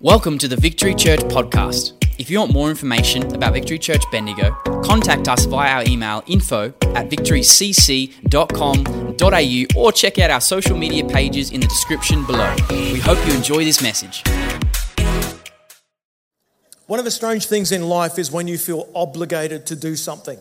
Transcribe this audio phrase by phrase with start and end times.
[0.00, 1.94] Welcome to the Victory Church podcast.
[2.20, 4.52] If you want more information about Victory Church Bendigo,
[4.84, 11.50] contact us via our email info at victorycc.com.au or check out our social media pages
[11.50, 12.54] in the description below.
[12.70, 14.22] We hope you enjoy this message.
[16.86, 20.38] One of the strange things in life is when you feel obligated to do something.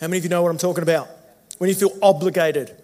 [0.00, 1.08] How many of you know what I'm talking about?
[1.58, 2.76] When you feel obligated.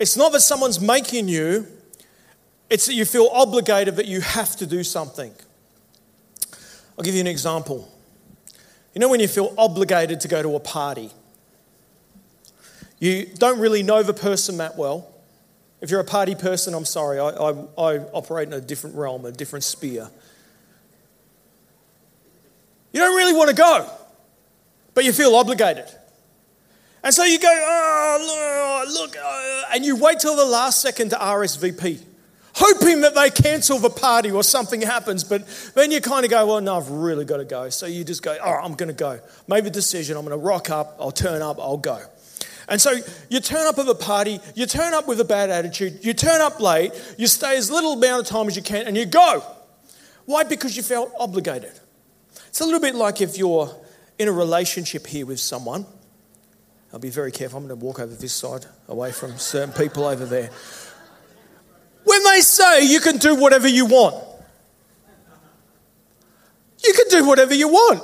[0.00, 1.68] It's not that someone's making you,
[2.72, 5.30] it's that you feel obligated that you have to do something.
[6.96, 7.86] I'll give you an example.
[8.94, 11.10] You know, when you feel obligated to go to a party,
[12.98, 15.06] you don't really know the person that well.
[15.82, 19.26] If you're a party person, I'm sorry, I, I, I operate in a different realm,
[19.26, 20.08] a different sphere.
[22.94, 23.86] You don't really want to go,
[24.94, 25.90] but you feel obligated.
[27.04, 29.14] And so you go, oh, look,
[29.74, 32.02] and you wait till the last second to RSVP,
[32.54, 35.24] hoping that they cancel the party or something happens.
[35.24, 37.68] But then you kind of go, well, no, I've really got to go.
[37.70, 39.20] So you just go, all right, I'm going to go.
[39.48, 42.00] Made the decision, I'm going to rock up, I'll turn up, I'll go.
[42.68, 42.92] And so
[43.28, 46.40] you turn up at the party, you turn up with a bad attitude, you turn
[46.40, 49.42] up late, you stay as little amount of time as you can, and you go.
[50.26, 50.44] Why?
[50.44, 51.72] Because you felt obligated.
[52.48, 53.74] It's a little bit like if you're
[54.18, 55.86] in a relationship here with someone
[56.92, 57.58] I'll be very careful.
[57.58, 60.50] I'm going to walk over this side, away from certain people over there.
[62.22, 64.14] When they say you can do whatever you want,
[66.84, 68.02] you can do whatever you want.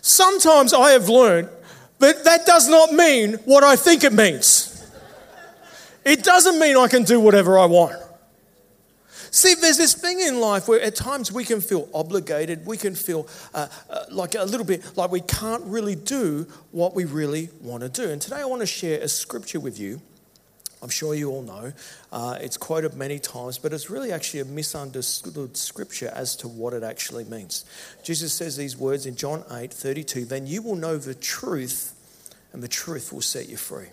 [0.00, 1.48] Sometimes I have learned
[1.98, 4.68] that that does not mean what I think it means.
[6.04, 7.94] It doesn't mean I can do whatever I want.
[9.30, 12.94] See, there's this thing in life where at times we can feel obligated, we can
[12.94, 17.50] feel uh, uh, like a little bit like we can't really do what we really
[17.60, 18.10] want to do.
[18.10, 20.00] And today I want to share a scripture with you.
[20.82, 21.72] I'm sure you all know.
[22.10, 26.74] Uh, it's quoted many times, but it's really actually a misunderstood scripture as to what
[26.74, 27.64] it actually means.
[28.02, 31.94] Jesus says these words in John 8 32 Then you will know the truth,
[32.52, 33.88] and the truth will set you free.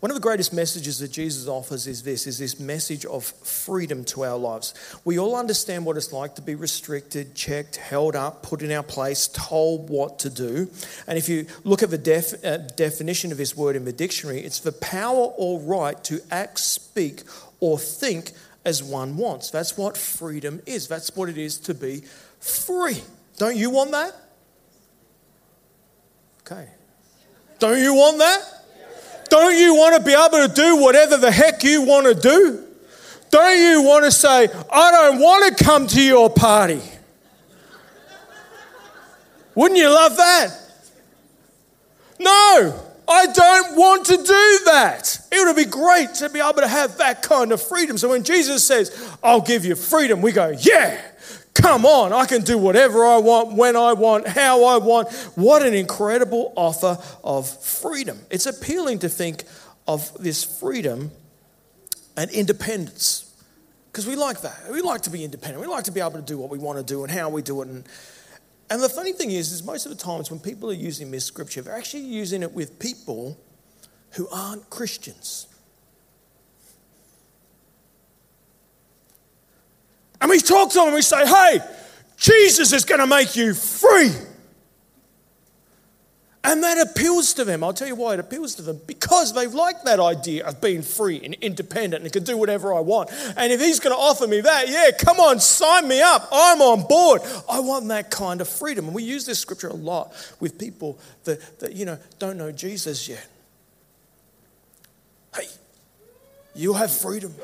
[0.00, 4.02] One of the greatest messages that Jesus offers is this is this message of freedom
[4.06, 4.72] to our lives.
[5.04, 8.82] We all understand what it's like to be restricted, checked, held up, put in our
[8.82, 10.70] place, told what to do.
[11.06, 14.40] And if you look at the def, uh, definition of this word in the dictionary,
[14.40, 17.22] it's the power or right to act, speak,
[17.60, 18.32] or think
[18.64, 19.50] as one wants.
[19.50, 20.88] That's what freedom is.
[20.88, 22.04] That's what it is to be
[22.38, 23.02] free.
[23.36, 24.14] Don't you want that?
[26.40, 26.68] Okay.
[27.58, 28.59] Don't you want that?
[29.30, 32.66] Don't you want to be able to do whatever the heck you want to do?
[33.30, 36.82] Don't you want to say, I don't want to come to your party?
[39.54, 40.56] Wouldn't you love that?
[42.18, 45.20] No, I don't want to do that.
[45.32, 47.98] It would be great to be able to have that kind of freedom.
[47.98, 51.00] So when Jesus says, I'll give you freedom, we go, yeah,
[51.60, 55.12] Come on, I can do whatever I want, when I want, how I want.
[55.34, 58.18] What an incredible offer of freedom.
[58.30, 59.44] It's appealing to think
[59.86, 61.10] of this freedom
[62.16, 63.30] and independence
[63.92, 64.70] because we like that.
[64.70, 65.60] We like to be independent.
[65.60, 67.42] We like to be able to do what we want to do and how we
[67.42, 67.68] do it.
[67.68, 67.84] And,
[68.70, 71.26] and the funny thing is, is most of the times when people are using this
[71.26, 73.38] scripture, they're actually using it with people
[74.12, 75.46] who aren't Christians.
[80.30, 81.58] We talk to them and we say, hey,
[82.16, 84.12] Jesus is going to make you free.
[86.44, 87.64] And that appeals to them.
[87.64, 88.80] I'll tell you why it appeals to them.
[88.86, 92.78] Because they've liked that idea of being free and independent and can do whatever I
[92.78, 93.10] want.
[93.36, 96.28] And if he's going to offer me that, yeah, come on, sign me up.
[96.30, 97.22] I'm on board.
[97.50, 98.86] I want that kind of freedom.
[98.86, 102.52] And we use this scripture a lot with people that, that you know, don't know
[102.52, 103.26] Jesus yet.
[105.34, 105.48] Hey,
[106.54, 107.34] you have freedom.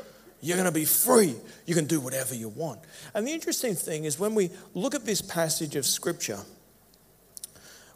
[0.41, 1.35] You're going to be free.
[1.65, 2.79] You can do whatever you want.
[3.13, 6.39] And the interesting thing is when we look at this passage of scripture,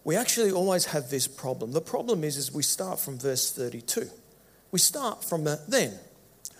[0.03, 1.71] we actually always have this problem.
[1.71, 4.09] The problem is, is we start from verse 32.
[4.71, 5.93] We start from the then.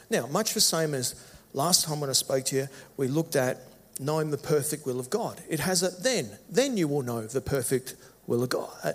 [0.09, 1.15] Now, much the same as
[1.53, 2.67] last time when I spoke to you,
[2.97, 3.61] we looked at
[3.99, 5.41] knowing the perfect will of God.
[5.49, 6.29] It has a then.
[6.49, 7.95] Then you will know the perfect
[8.27, 8.69] will of God.
[8.83, 8.93] Uh,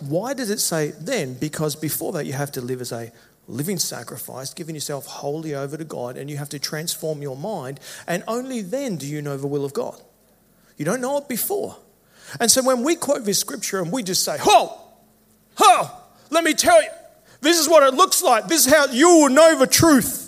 [0.00, 1.34] why does it say then?
[1.34, 3.10] Because before that, you have to live as a
[3.48, 7.80] living sacrifice, giving yourself wholly over to God, and you have to transform your mind.
[8.06, 10.00] And only then do you know the will of God.
[10.76, 11.76] You don't know it before.
[12.38, 14.78] And so when we quote this scripture and we just say, Ho,
[15.56, 15.90] ho,
[16.30, 16.90] let me tell you,
[17.40, 18.46] this is what it looks like.
[18.46, 20.26] This is how you will know the truth.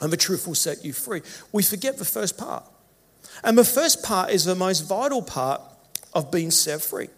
[0.00, 1.22] And the truth will set you free.
[1.52, 2.64] We forget the first part.
[3.44, 5.60] And the first part is the most vital part
[6.12, 7.08] of being set free.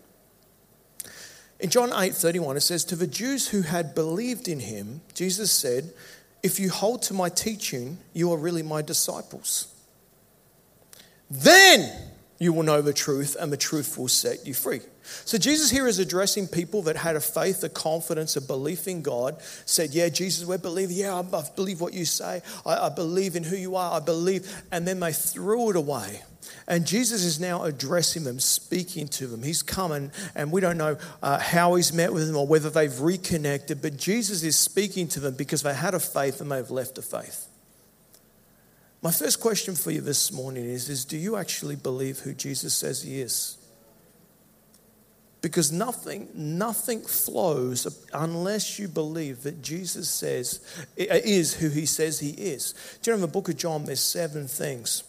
[1.60, 5.50] In John 8 31, it says, To the Jews who had believed in him, Jesus
[5.50, 5.92] said,
[6.42, 9.74] If you hold to my teaching, you are really my disciples.
[11.30, 11.92] then
[12.40, 14.80] you will know the truth, and the truth will set you free.
[15.24, 19.02] So, Jesus here is addressing people that had a faith, a confidence, a belief in
[19.02, 20.92] God, said, Yeah, Jesus, we believe.
[20.92, 22.42] Yeah, I, believe what you say.
[22.64, 24.00] I, I believe in who you are.
[24.00, 24.62] I believe.
[24.70, 26.22] And then they threw it away.
[26.66, 29.42] And Jesus is now addressing them, speaking to them.
[29.42, 33.00] He's coming, and we don't know uh, how he's met with them or whether they've
[33.00, 36.98] reconnected, but Jesus is speaking to them because they had a faith and they've left
[36.98, 37.48] a faith.
[39.00, 42.74] My first question for you this morning is, is do you actually believe who Jesus
[42.74, 43.56] says he is?
[45.40, 50.60] Because nothing, nothing flows unless you believe that Jesus says
[50.96, 52.74] is who he says he is.
[53.02, 55.04] Do you know in the book of John there's seven things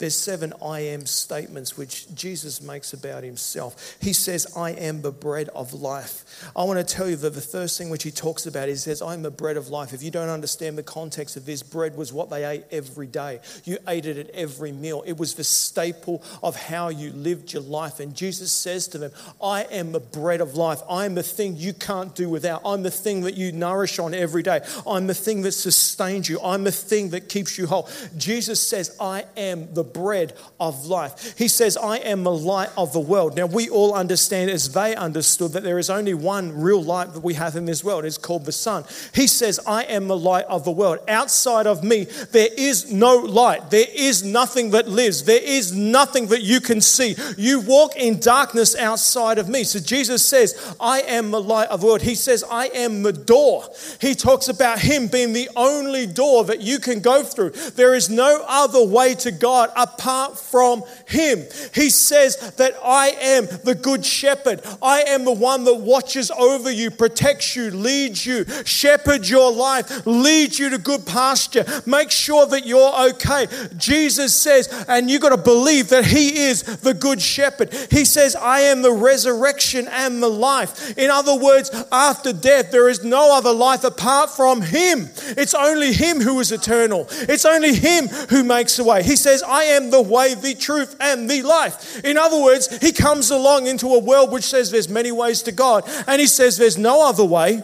[0.00, 3.98] there's seven I am statements which Jesus makes about himself.
[4.00, 6.24] He says, I am the bread of life.
[6.56, 8.90] I want to tell you that the first thing which he talks about is he
[8.90, 9.92] says, I'm the bread of life.
[9.92, 13.40] If you don't understand the context of this, bread was what they ate every day.
[13.64, 15.04] You ate it at every meal.
[15.06, 18.00] It was the staple of how you lived your life.
[18.00, 19.12] And Jesus says to them,
[19.42, 20.80] I am the bread of life.
[20.88, 22.62] I am the thing you can't do without.
[22.64, 24.62] I'm the thing that you nourish on every day.
[24.86, 26.40] I'm the thing that sustains you.
[26.40, 27.86] I'm the thing that keeps you whole.
[28.16, 31.34] Jesus says, I am the bread of life.
[31.36, 33.36] He says, I am the light of the world.
[33.36, 37.20] Now, we all understand, as they understood, that there is only one real light that
[37.20, 38.04] we have in this world.
[38.04, 38.84] It's called the sun.
[39.14, 40.98] He says, I am the light of the world.
[41.08, 43.70] Outside of me, there is no light.
[43.70, 45.24] There is nothing that lives.
[45.24, 47.16] There is nothing that you can see.
[47.36, 49.64] You walk in darkness outside of me.
[49.64, 52.02] So Jesus says, I am the light of the world.
[52.02, 53.64] He says, I am the door.
[54.00, 57.50] He talks about Him being the only door that you can go through.
[57.50, 61.44] There is no other way to God apart from Him.
[61.74, 64.60] He says that I am the good shepherd.
[64.82, 70.06] I am the one that watches over you, protects you, leads you, shepherds your life,
[70.06, 73.46] leads you to good pasture, make sure that you're okay.
[73.76, 77.72] Jesus says, and you've got to believe that He is the good shepherd.
[77.90, 80.96] He says, I am the resurrection and the life.
[80.98, 85.08] In other words, after death, there is no other life apart from Him.
[85.36, 89.02] It's only Him who is eternal, it's only Him who makes a way.
[89.02, 92.04] He says, I am the way, the truth, and the life.
[92.04, 95.52] In other words, He comes along into a world which says there's many ways to
[95.52, 97.62] God, and He says there's no other way,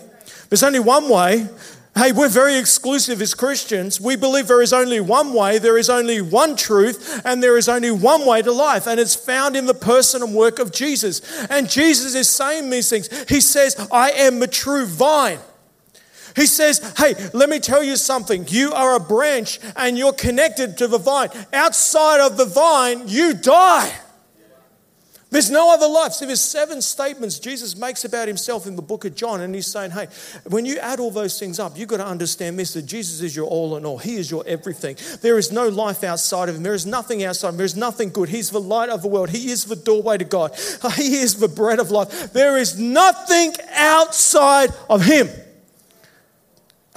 [0.49, 1.49] there's only one way.
[1.97, 3.99] Hey, we're very exclusive as Christians.
[3.99, 7.71] We believe there is only one way, there is only one truth, and there is
[7.71, 11.23] only one way to life, and it's found in the person and work of Jesus.
[11.49, 13.09] And Jesus is saying these things.
[13.31, 15.39] He says, I am the true vine.
[16.37, 18.45] He says, Hey, let me tell you something.
[18.49, 21.31] You are a branch and you're connected to the vine.
[21.53, 23.93] Outside of the vine, you die.
[25.31, 26.13] There's no other life.
[26.13, 29.67] See, there's seven statements Jesus makes about himself in the book of John, and he's
[29.67, 30.07] saying, hey,
[30.45, 33.35] when you add all those things up, you've got to understand this that Jesus is
[33.35, 33.99] your all in all.
[33.99, 34.97] He is your everything.
[35.23, 36.63] There is no life outside of him.
[36.63, 37.59] There is nothing outside of him.
[37.59, 38.29] There is nothing good.
[38.29, 39.31] He's the light of the world.
[39.31, 40.57] He is the doorway to God.
[40.97, 42.33] He is the bread of life.
[42.33, 45.29] There is nothing outside of him.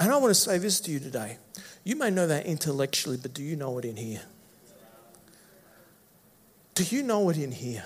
[0.00, 1.36] And I want to say this to you today.
[1.84, 4.22] You may know that intellectually, but do you know it in here?
[6.74, 7.84] Do you know it in here?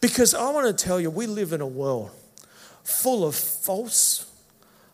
[0.00, 2.10] Because I want to tell you, we live in a world
[2.82, 4.24] full of false,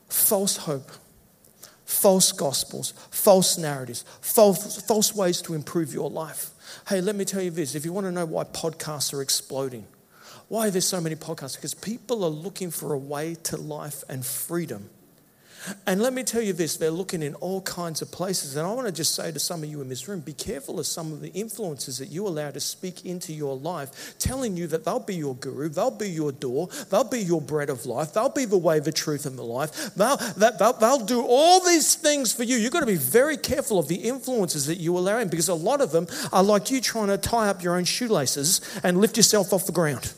[0.08, 0.90] false hope,
[1.84, 6.50] false gospels, false narratives, false, false ways to improve your life.
[6.88, 9.86] Hey, let me tell you this if you want to know why podcasts are exploding,
[10.48, 14.27] why there's so many podcasts, because people are looking for a way to life and
[14.27, 14.91] freedom
[15.86, 18.56] and let me tell you this they're looking in all kinds of places.
[18.56, 20.78] And I want to just say to some of you in this room be careful
[20.78, 24.66] of some of the influences that you allow to speak into your life, telling you
[24.69, 28.12] that they'll be your guru, they'll be your door, they'll be your bread of life,
[28.12, 29.94] they'll be the way, the truth, and the life.
[29.94, 32.56] They'll, they'll, they'll do all these things for you.
[32.56, 35.54] You've got to be very careful of the influences that you allow in because a
[35.54, 39.16] lot of them are like you trying to tie up your own shoelaces and lift
[39.16, 40.12] yourself off the ground.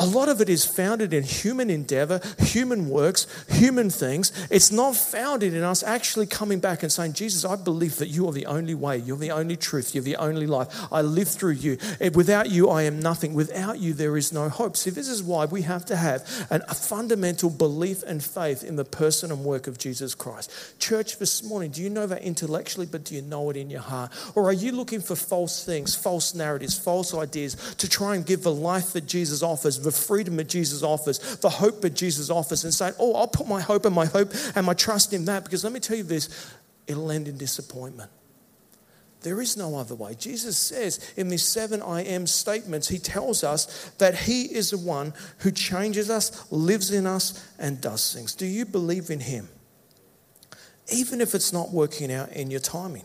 [0.00, 4.32] A lot of it is founded in human endeavor, human works, human things.
[4.48, 8.26] It's not founded in us actually coming back and saying, Jesus, I believe that you
[8.26, 10.68] are the only way, you're the only truth, you're the only life.
[10.90, 11.76] I live through you.
[12.14, 13.34] Without you, I am nothing.
[13.34, 14.78] Without you, there is no hope.
[14.78, 18.76] See, this is why we have to have an, a fundamental belief and faith in
[18.76, 20.50] the person and work of Jesus Christ.
[20.78, 23.82] Church, this morning, do you know that intellectually, but do you know it in your
[23.82, 24.12] heart?
[24.34, 28.42] Or are you looking for false things, false narratives, false ideas to try and give
[28.42, 29.89] the life that Jesus offers?
[29.90, 33.48] The freedom that Jesus offers, the hope that Jesus offers, and saying, Oh, I'll put
[33.48, 35.44] my hope and my hope and my trust in that.
[35.44, 36.54] Because let me tell you this,
[36.86, 38.10] it'll end in disappointment.
[39.22, 40.14] There is no other way.
[40.14, 44.78] Jesus says in these seven I am statements, He tells us that He is the
[44.78, 48.34] one who changes us, lives in us, and does things.
[48.34, 49.48] Do you believe in Him?
[50.92, 53.04] Even if it's not working out in your timing.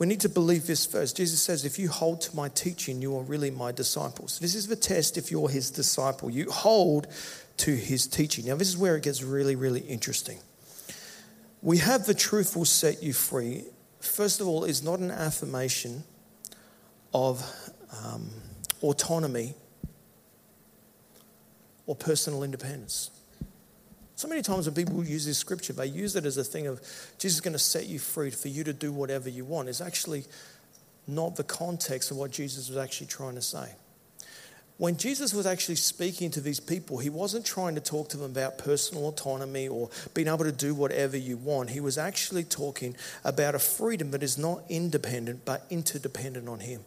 [0.00, 1.18] We need to believe this first.
[1.18, 4.38] Jesus says, If you hold to my teaching, you are really my disciples.
[4.38, 6.30] This is the test if you're his disciple.
[6.30, 7.06] You hold
[7.58, 8.46] to his teaching.
[8.46, 10.38] Now, this is where it gets really, really interesting.
[11.60, 13.64] We have the truth will set you free.
[14.00, 16.02] First of all, is not an affirmation
[17.12, 17.44] of
[18.02, 18.30] um,
[18.82, 19.52] autonomy
[21.84, 23.10] or personal independence.
[24.20, 26.82] So many times when people use this scripture, they use it as a thing of
[27.16, 29.70] Jesus is going to set you free for you to do whatever you want.
[29.70, 30.24] It's actually
[31.06, 33.72] not the context of what Jesus was actually trying to say.
[34.76, 38.32] When Jesus was actually speaking to these people, he wasn't trying to talk to them
[38.32, 41.70] about personal autonomy or being able to do whatever you want.
[41.70, 46.82] He was actually talking about a freedom that is not independent but interdependent on him.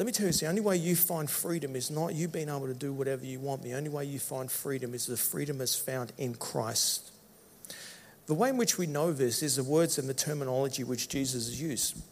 [0.00, 2.66] Let me tell you, the only way you find freedom is not you being able
[2.66, 3.62] to do whatever you want.
[3.62, 7.12] The only way you find freedom is the freedom is found in Christ.
[8.24, 11.60] The way in which we know this is the words and the terminology which Jesus
[11.60, 12.02] used.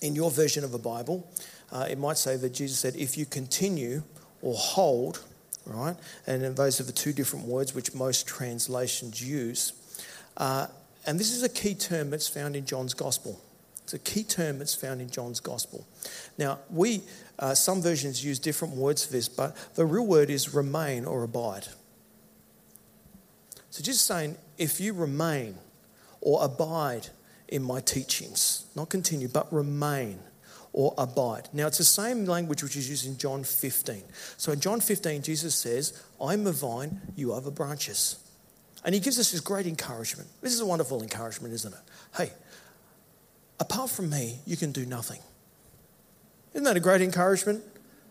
[0.00, 1.28] In your version of the Bible,
[1.72, 4.04] uh, it might say that Jesus said, if you continue
[4.40, 5.24] or hold,
[5.66, 5.96] right?
[6.28, 9.72] And those are the two different words which most translations use.
[10.36, 10.68] Uh,
[11.08, 13.40] and this is a key term that's found in John's Gospel.
[13.92, 15.84] It's a key term that's found in John's Gospel.
[16.38, 17.02] Now, we,
[17.40, 21.24] uh, some versions use different words for this, but the real word is remain or
[21.24, 21.66] abide.
[23.70, 25.56] So just saying, if you remain
[26.20, 27.08] or abide
[27.48, 30.20] in my teachings, not continue, but remain
[30.72, 31.48] or abide.
[31.52, 34.04] Now, it's the same language which is used in John 15.
[34.36, 38.22] So in John 15, Jesus says, I'm the vine, you are the branches.
[38.84, 40.28] And he gives us this great encouragement.
[40.40, 41.80] This is a wonderful encouragement, isn't it?
[42.16, 42.30] Hey,
[43.60, 45.20] apart from me, you can do nothing.
[46.54, 47.62] Isn't that a great encouragement?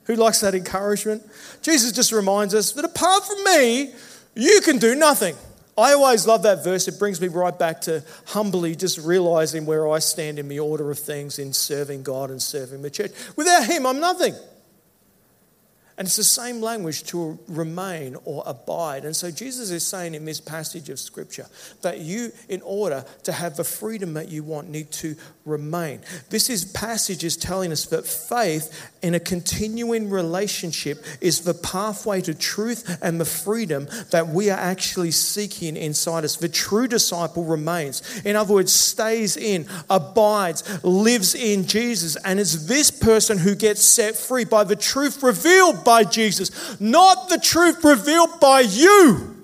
[0.05, 1.23] Who likes that encouragement?
[1.61, 3.93] Jesus just reminds us that apart from me,
[4.35, 5.35] you can do nothing.
[5.77, 6.87] I always love that verse.
[6.87, 10.91] It brings me right back to humbly just realizing where I stand in the order
[10.91, 13.11] of things in serving God and serving the church.
[13.35, 14.35] Without Him, I'm nothing.
[15.99, 19.03] And it's the same language to remain or abide.
[19.03, 21.45] And so Jesus is saying in this passage of Scripture
[21.81, 25.99] that you, in order to have the freedom that you want, need to remain.
[26.29, 32.21] This is passage is telling us that faith in a continuing relationship is the pathway
[32.21, 36.37] to truth and the freedom that we are actually seeking inside us.
[36.37, 38.21] The true disciple remains.
[38.23, 43.83] In other words, stays in, abides, lives in Jesus, and is this person who gets
[43.83, 49.35] set free by the truth revealed by Jesus, not the truth revealed by you.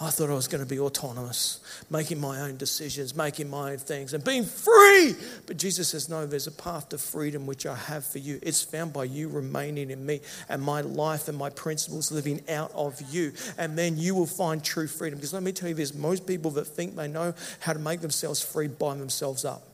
[0.00, 3.78] I thought I was going to be autonomous, making my own decisions, making my own
[3.78, 5.14] things, and being free.
[5.46, 8.40] But Jesus says, No, there's a path to freedom which I have for you.
[8.42, 12.72] It's found by you remaining in me and my life and my principles living out
[12.74, 13.32] of you.
[13.56, 15.20] And then you will find true freedom.
[15.20, 18.00] Because let me tell you this most people that think they know how to make
[18.00, 19.71] themselves free bind themselves up.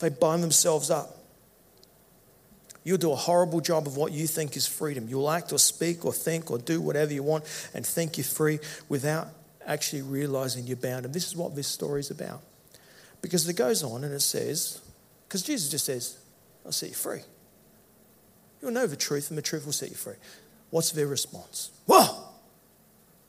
[0.00, 1.16] They bind themselves up.
[2.82, 5.06] You'll do a horrible job of what you think is freedom.
[5.08, 8.58] You'll act or speak or think or do whatever you want and think you're free
[8.88, 9.28] without
[9.66, 11.04] actually realizing you're bound.
[11.04, 12.40] And this is what this story is about.
[13.20, 14.80] Because it goes on and it says,
[15.28, 16.18] because Jesus just says,
[16.64, 17.20] I'll set you free.
[18.62, 20.16] You'll know the truth and the truth will set you free.
[20.70, 21.70] What's their response?
[21.86, 22.34] Well,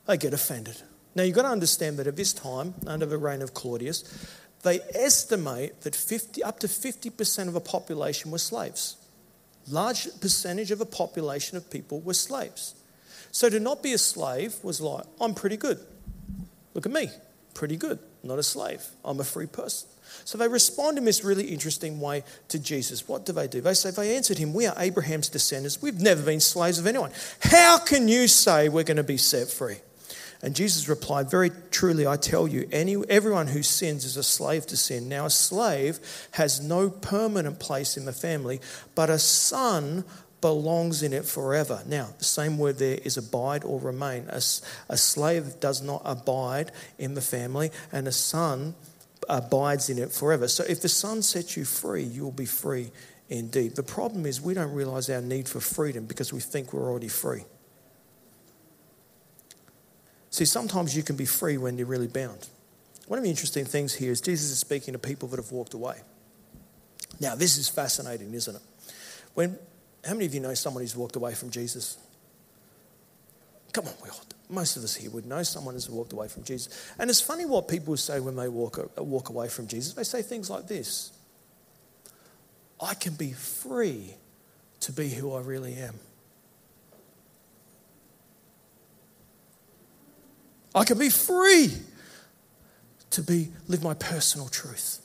[0.06, 0.76] they get offended.
[1.14, 4.04] Now you've got to understand that at this time, under the reign of Claudius,
[4.62, 8.96] they estimate that 50, up to 50% of the population were slaves.
[9.68, 12.74] Large percentage of a population of people were slaves.
[13.30, 15.78] So to not be a slave was like, I'm pretty good.
[16.74, 17.08] Look at me,
[17.54, 17.98] pretty good.
[18.22, 18.84] Not a slave.
[19.04, 19.88] I'm a free person.
[20.24, 23.08] So they respond in this really interesting way to Jesus.
[23.08, 23.60] What do they do?
[23.60, 25.82] They say, they answered him, We are Abraham's descendants.
[25.82, 27.10] We've never been slaves of anyone.
[27.40, 29.78] How can you say we're going to be set free?
[30.42, 34.66] And Jesus replied, Very truly, I tell you, any, everyone who sins is a slave
[34.66, 35.08] to sin.
[35.08, 36.00] Now, a slave
[36.32, 38.60] has no permanent place in the family,
[38.94, 40.04] but a son
[40.40, 41.82] belongs in it forever.
[41.86, 44.26] Now, the same word there is abide or remain.
[44.28, 44.42] A,
[44.88, 48.74] a slave does not abide in the family, and a son
[49.28, 50.48] abides in it forever.
[50.48, 52.90] So, if the son sets you free, you will be free
[53.28, 53.76] indeed.
[53.76, 57.06] The problem is we don't realize our need for freedom because we think we're already
[57.06, 57.44] free.
[60.32, 62.48] See, sometimes you can be free when you're really bound.
[63.06, 65.74] One of the interesting things here is Jesus is speaking to people that have walked
[65.74, 66.00] away.
[67.20, 68.62] Now, this is fascinating, isn't it?
[69.34, 69.58] When,
[70.02, 71.98] how many of you know someone who's walked away from Jesus?
[73.74, 76.44] Come on, we all, most of us here would know someone who's walked away from
[76.44, 76.92] Jesus.
[76.98, 79.92] And it's funny what people say when they walk, walk away from Jesus.
[79.92, 81.12] They say things like this
[82.80, 84.14] I can be free
[84.80, 85.94] to be who I really am.
[90.74, 91.72] I can be free
[93.10, 95.00] to be live my personal truth.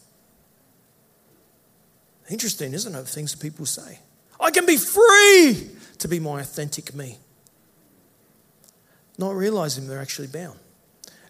[2.30, 3.08] Interesting, isn't it?
[3.08, 4.00] Things that people say.
[4.40, 5.70] I can be free
[6.00, 7.18] to be my authentic me.
[9.18, 10.60] Not realizing they're actually bound.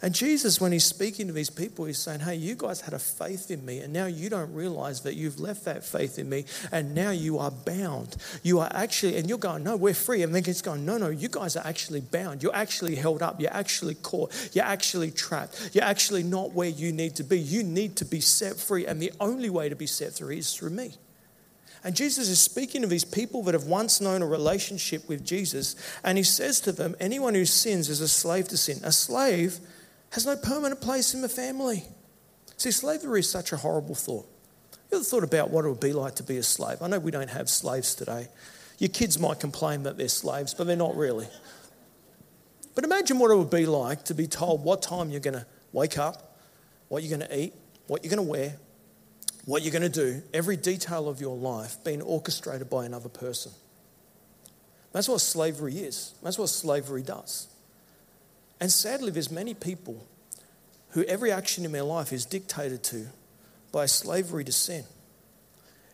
[0.02, 3.00] And Jesus, when he's speaking to these people, he's saying, Hey, you guys had a
[3.00, 6.46] faith in me, and now you don't realize that you've left that faith in me,
[6.72, 8.16] and now you are bound.
[8.44, 10.22] You are actually, and you're going, No, we're free.
[10.22, 12.44] And then he's going, No, no, you guys are actually bound.
[12.44, 13.42] You're actually held up.
[13.42, 14.52] You're actually caught.
[14.54, 15.72] You're actually trapped.
[15.74, 17.40] You're actually not where you need to be.
[17.40, 18.86] You need to be set free.
[18.86, 20.94] And the only way to be set free is through me.
[21.84, 25.76] And Jesus is speaking of these people that have once known a relationship with Jesus,
[26.04, 28.80] and he says to them, Anyone who sins is a slave to sin.
[28.84, 29.60] A slave
[30.18, 31.84] has no permanent place in the family.
[32.58, 34.28] See, slavery is such a horrible thought.
[34.90, 36.82] You ever thought about what it would be like to be a slave?
[36.82, 38.28] I know we don't have slaves today.
[38.80, 41.28] Your kids might complain that they're slaves, but they're not really.
[42.74, 45.46] But imagine what it would be like to be told what time you're going to
[45.72, 46.40] wake up,
[46.88, 47.54] what you're going to eat,
[47.86, 48.56] what you're going to wear,
[49.46, 53.52] what you're going to do, every detail of your life being orchestrated by another person.
[54.94, 56.16] That's what slavery is.
[56.24, 57.50] That's what slavery does.
[58.60, 60.06] And sadly, there's many people
[60.92, 63.08] who every action in their life is dictated to
[63.72, 64.84] by slavery to sin.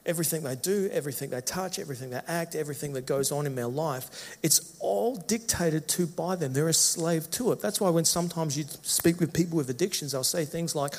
[0.05, 3.67] Everything they do, everything they touch, everything they act, everything that goes on in their
[3.67, 6.51] life, it's all dictated to by them.
[6.53, 7.62] They're a slave to it.
[7.62, 10.93] That's why when sometimes you speak with people with addictions, they'll say things like,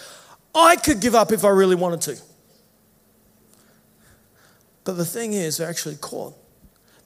[0.55, 2.17] I could give up if I really wanted to.
[4.85, 6.35] But the thing is, they're actually caught.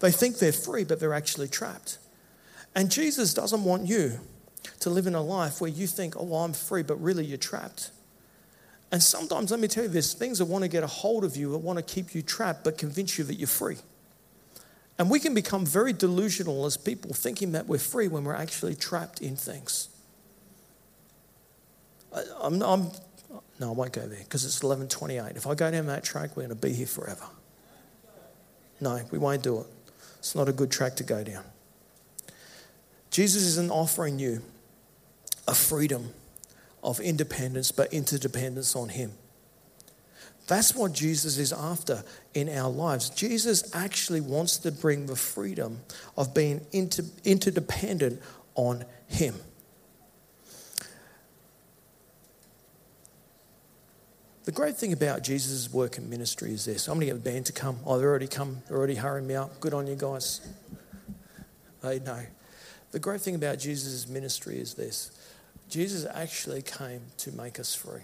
[0.00, 1.98] They think they're free, but they're actually trapped.
[2.74, 4.20] And Jesus doesn't want you
[4.80, 7.38] to live in a life where you think, oh, well, I'm free, but really you're
[7.38, 7.90] trapped.
[8.90, 11.36] And sometimes, let me tell you, there's things that want to get a hold of
[11.36, 13.76] you, that want to keep you trapped, but convince you that you're free.
[14.98, 18.74] And we can become very delusional as people, thinking that we're free when we're actually
[18.74, 19.88] trapped in things.
[22.14, 22.90] I, I'm, I'm,
[23.60, 25.36] no, I won't go there because it's 11:28.
[25.36, 27.26] If I go down that track, we're going to be here forever.
[28.80, 29.66] No, we won't do it.
[30.18, 31.44] It's not a good track to go down.
[33.18, 34.40] Jesus isn't offering you
[35.48, 36.14] a freedom
[36.84, 39.10] of independence, but interdependence on Him.
[40.46, 43.10] That's what Jesus is after in our lives.
[43.10, 45.80] Jesus actually wants to bring the freedom
[46.16, 48.22] of being inter- interdependent
[48.54, 49.34] on Him.
[54.44, 56.86] The great thing about Jesus' work and ministry is this.
[56.86, 57.80] I'm going to get the band to come.
[57.84, 58.58] Oh, they've already come.
[58.68, 59.58] They're already hurrying me up.
[59.58, 60.40] Good on you guys.
[61.82, 62.24] They know.
[62.90, 65.10] The great thing about Jesus' ministry is this
[65.68, 68.02] Jesus actually came to make us free.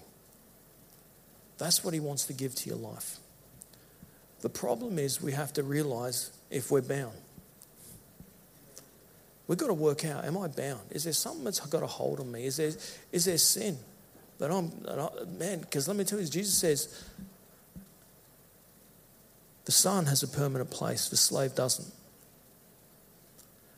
[1.58, 3.18] That's what he wants to give to your life.
[4.40, 7.16] The problem is we have to realize if we're bound.
[9.46, 10.80] We've got to work out am I bound?
[10.90, 12.46] Is there something that's got a hold on me?
[12.46, 12.72] Is there,
[13.12, 13.78] is there sin
[14.38, 17.04] that I'm, that I, man, because let me tell you, Jesus says
[19.64, 21.92] the son has a permanent place, the slave doesn't.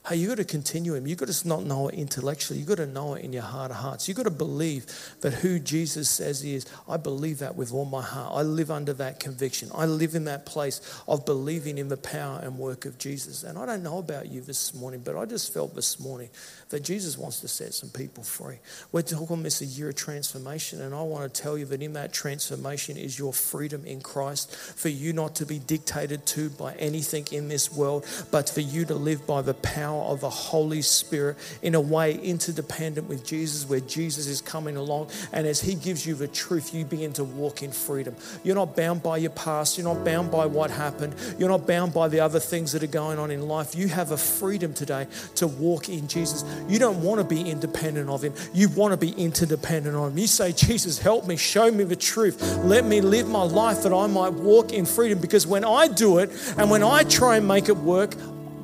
[0.08, 1.04] Hey, you got to continue him.
[1.04, 2.60] You've got to not know it intellectually.
[2.60, 4.06] You've got to know it in your heart of hearts.
[4.06, 4.86] You've got to believe
[5.22, 6.64] that who Jesus says he is.
[6.88, 8.32] I believe that with all my heart.
[8.32, 9.68] I live under that conviction.
[9.74, 13.42] I live in that place of believing in the power and work of Jesus.
[13.42, 16.28] And I don't know about you this morning, but I just felt this morning
[16.68, 18.58] that Jesus wants to set some people free.
[18.92, 21.94] We're talking this a year of transformation, and I want to tell you that in
[21.94, 26.74] that transformation is your freedom in Christ for you not to be dictated to by
[26.74, 30.30] anything in this world, but for you to live by the power power of the
[30.30, 35.10] Holy Spirit in a way interdependent with Jesus, where Jesus is coming along.
[35.32, 38.14] And as He gives you the truth, you begin to walk in freedom.
[38.44, 41.94] You're not bound by your past, you're not bound by what happened, you're not bound
[41.94, 43.74] by the other things that are going on in life.
[43.74, 45.06] You have a freedom today
[45.36, 46.44] to walk in Jesus.
[46.68, 50.18] You don't want to be independent of Him, you want to be interdependent on Him.
[50.18, 52.42] You say, Jesus, help me, show me the truth.
[52.64, 56.18] Let me live my life that I might walk in freedom because when I do
[56.18, 58.14] it and when I try and make it work,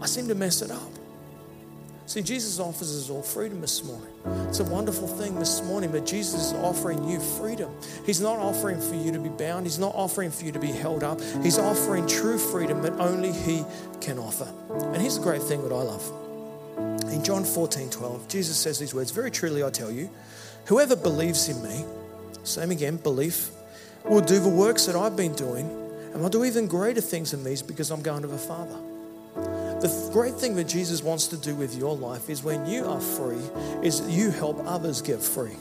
[0.01, 0.91] I seem to mess it up.
[2.12, 4.12] See, Jesus offers us all freedom this morning.
[4.46, 7.75] It's a wonderful thing this morning but Jesus is offering you freedom.
[8.05, 10.72] He's not offering for you to be bound, He's not offering for you to be
[10.72, 11.22] held up.
[11.42, 13.64] He's offering true freedom that only He
[14.03, 14.46] can offer.
[14.92, 17.11] And here's the great thing that I love.
[17.11, 20.11] In John 14 12, Jesus says these words Very truly, I tell you,
[20.66, 21.83] whoever believes in me,
[22.44, 23.48] same again, belief,
[24.05, 25.64] will do the works that I've been doing,
[26.12, 28.91] and will do even greater things than these because I'm going to the Father.
[29.83, 33.01] The great thing that Jesus wants to do with your life is when you are
[33.01, 33.42] free,
[33.83, 35.57] is you help others get free.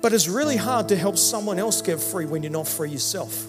[0.00, 3.46] But it's really hard to help someone else get free when you're not free yourself.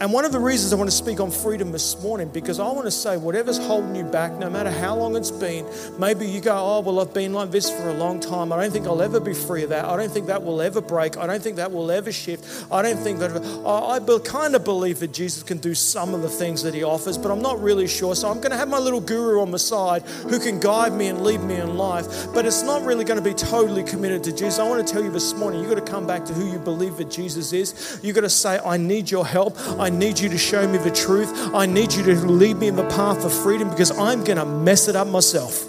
[0.00, 2.66] And one of the reasons I want to speak on freedom this morning, because I
[2.66, 5.66] want to say, whatever's holding you back, no matter how long it's been,
[5.98, 8.52] maybe you go, oh, well, I've been like this for a long time.
[8.52, 9.84] I don't think I'll ever be free of that.
[9.84, 11.16] I don't think that will ever break.
[11.16, 12.66] I don't think that will ever shift.
[12.72, 13.30] I don't think that,
[13.64, 17.16] I, kind of believe that Jesus can do some of the things that he offers,
[17.16, 18.16] but I'm not really sure.
[18.16, 21.06] So I'm going to have my little guru on the side who can guide me
[21.06, 24.32] and lead me in life, but it's not really going to be totally committed to
[24.32, 24.58] Jesus.
[24.58, 26.58] I want to tell you this morning, you've got to come back to who you
[26.58, 28.00] believe that Jesus is.
[28.02, 29.56] You've got to say, I need your help.
[29.78, 31.30] I need you to show me the truth.
[31.54, 34.44] I need you to lead me in the path of freedom because I'm going to
[34.44, 35.66] mess it up myself.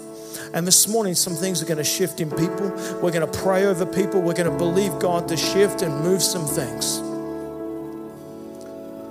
[0.54, 2.70] And this morning, some things are going to shift in people.
[3.02, 4.22] We're going to pray over people.
[4.22, 6.98] We're going to believe God to shift and move some things.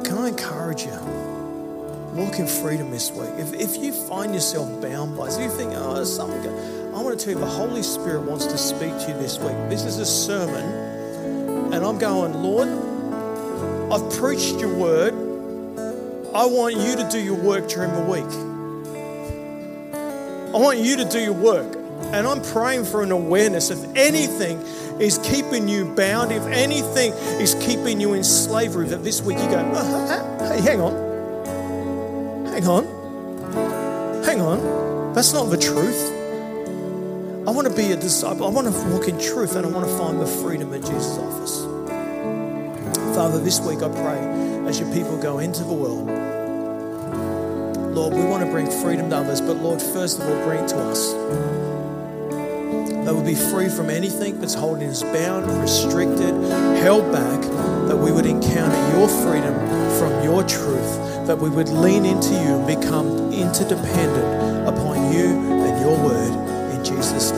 [0.07, 0.97] Can I encourage you?
[2.15, 3.29] Walk in freedom this week.
[3.37, 6.49] If, if you find yourself bound by, if you think, oh, there's something,
[6.95, 9.55] I want to tell you, the Holy Spirit wants to speak to you this week.
[9.69, 12.69] This is a sermon, and I'm going, Lord,
[13.91, 15.13] I've preached your word.
[16.33, 18.25] I want you to do your work during the week.
[20.53, 21.75] I want you to do your work.
[22.13, 23.69] And I'm praying for an awareness.
[23.69, 24.59] If anything
[24.99, 29.45] is keeping you bound, if anything is keeping you in slavery, that this week you
[29.45, 30.93] go, oh, hey, hang on.
[32.47, 34.23] Hang on.
[34.23, 35.13] Hang on.
[35.13, 36.11] That's not the truth.
[37.47, 38.47] I want to be a disciple.
[38.47, 41.17] I want to walk in truth and I want to find the freedom that Jesus
[41.17, 41.74] offers.
[43.15, 44.19] Father, this week I pray
[44.67, 46.05] as your people go into the world,
[47.95, 50.67] Lord, we want to bring freedom to others, but Lord, first of all, bring it
[50.67, 51.13] to us.
[53.05, 56.35] That we be free from anything that's holding us bound, restricted,
[56.83, 57.41] held back,
[57.87, 59.55] that we would encounter your freedom
[59.97, 65.27] from your truth, that we would lean into you and become interdependent upon you
[65.63, 66.75] and your word.
[66.75, 67.34] In Jesus' name.